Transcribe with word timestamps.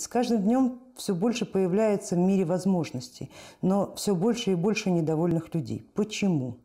С 0.00 0.08
каждым 0.08 0.44
днем 0.44 0.80
все 0.96 1.14
больше 1.14 1.44
появляется 1.44 2.14
в 2.14 2.18
мире 2.18 2.46
возможностей, 2.46 3.30
но 3.60 3.94
все 3.96 4.14
больше 4.14 4.52
и 4.52 4.54
больше 4.54 4.90
недовольных 4.90 5.54
людей. 5.54 5.86
Почему? 5.94 6.56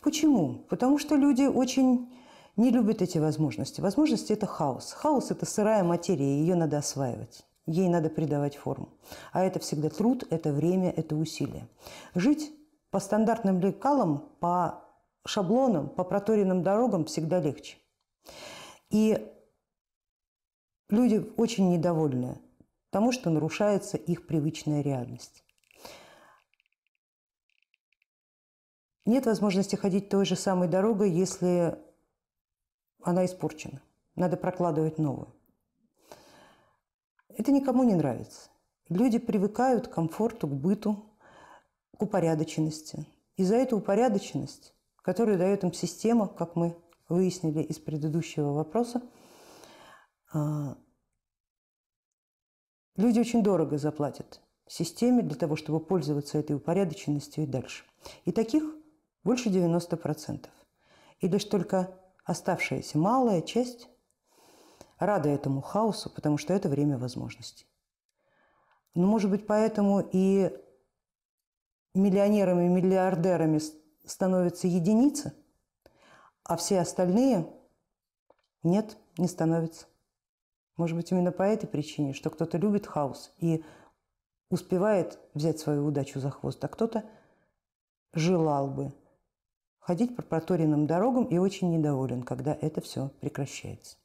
Почему? 0.00 0.64
Потому 0.68 1.00
что 1.00 1.16
люди 1.16 1.42
очень 1.42 2.08
не 2.54 2.70
любят 2.70 3.02
эти 3.02 3.18
возможности. 3.18 3.80
Возможности– 3.80 4.32
это 4.34 4.46
хаос. 4.46 4.92
Хаос– 4.92 5.30
это 5.32 5.44
сырая 5.44 5.82
материя, 5.82 6.38
ее 6.38 6.54
надо 6.54 6.78
осваивать. 6.78 7.44
Ей 7.66 7.88
надо 7.88 8.10
придавать 8.10 8.54
форму. 8.54 8.90
А 9.32 9.42
это 9.42 9.58
всегда 9.58 9.88
труд, 9.88 10.24
это 10.30 10.52
время, 10.52 10.92
это 10.92 11.16
усилие. 11.16 11.66
Жить 12.14 12.52
по 12.92 13.00
стандартным 13.00 13.58
лекалам, 13.58 14.22
по 14.38 14.84
шаблонам, 15.26 15.88
по 15.88 16.04
проторенным 16.04 16.62
дорогам 16.62 17.06
всегда 17.06 17.40
легче. 17.40 17.76
И 18.90 19.32
люди 20.88 21.32
очень 21.36 21.70
недовольны 21.70 22.38
тому, 22.90 23.12
что 23.12 23.30
нарушается 23.30 23.96
их 23.96 24.26
привычная 24.26 24.82
реальность. 24.82 25.44
Нет 29.04 29.26
возможности 29.26 29.76
ходить 29.76 30.08
той 30.08 30.24
же 30.24 30.34
самой 30.34 30.68
дорогой, 30.68 31.10
если 31.10 31.78
она 33.02 33.24
испорчена. 33.24 33.80
Надо 34.16 34.36
прокладывать 34.36 34.98
новую. 34.98 35.32
Это 37.28 37.52
никому 37.52 37.84
не 37.84 37.94
нравится. 37.94 38.50
Люди 38.88 39.18
привыкают 39.18 39.88
к 39.88 39.92
комфорту, 39.92 40.48
к 40.48 40.52
быту, 40.52 41.04
к 41.96 42.02
упорядоченности. 42.02 43.06
И 43.36 43.44
за 43.44 43.56
эту 43.56 43.76
упорядоченность, 43.76 44.74
которую 45.02 45.38
дает 45.38 45.62
им 45.62 45.72
система, 45.72 46.28
как 46.28 46.56
мы 46.56 46.76
выяснили 47.08 47.62
из 47.62 47.78
предыдущего 47.78 48.52
вопроса, 48.52 49.02
люди 52.96 53.20
очень 53.20 53.42
дорого 53.42 53.78
заплатят 53.78 54.40
системе 54.68 55.22
для 55.22 55.36
того, 55.36 55.56
чтобы 55.56 55.80
пользоваться 55.80 56.38
этой 56.38 56.56
упорядоченностью 56.56 57.44
и 57.44 57.46
дальше. 57.46 57.84
И 58.24 58.32
таких 58.32 58.64
больше 59.24 59.48
90%. 59.48 60.48
И 61.20 61.28
лишь 61.28 61.44
только 61.44 61.98
оставшаяся 62.24 62.98
малая 62.98 63.42
часть 63.42 63.88
рада 64.98 65.28
этому 65.28 65.60
хаосу, 65.60 66.10
потому 66.10 66.38
что 66.38 66.52
это 66.52 66.68
время 66.68 66.98
возможностей. 66.98 67.66
Но, 68.94 69.02
ну, 69.02 69.08
может 69.08 69.30
быть, 69.30 69.46
поэтому 69.46 70.00
и 70.00 70.50
миллионерами, 71.94 72.68
миллиардерами 72.68 73.60
становятся 74.04 74.66
единицы, 74.66 75.32
а 76.44 76.56
все 76.56 76.80
остальные 76.80 77.46
нет, 78.62 78.96
не 79.18 79.28
становятся. 79.28 79.86
Может 80.76 80.96
быть, 80.96 81.10
именно 81.10 81.32
по 81.32 81.42
этой 81.42 81.66
причине, 81.66 82.12
что 82.12 82.30
кто-то 82.30 82.58
любит 82.58 82.86
хаос 82.86 83.32
и 83.38 83.64
успевает 84.50 85.18
взять 85.34 85.58
свою 85.58 85.86
удачу 85.86 86.20
за 86.20 86.30
хвост, 86.30 86.62
а 86.64 86.68
кто-то 86.68 87.04
желал 88.12 88.68
бы 88.68 88.92
ходить 89.78 90.16
по 90.16 90.22
проторенным 90.22 90.86
дорогам 90.86 91.24
и 91.24 91.38
очень 91.38 91.70
недоволен, 91.70 92.22
когда 92.22 92.56
это 92.60 92.80
все 92.80 93.10
прекращается. 93.20 93.96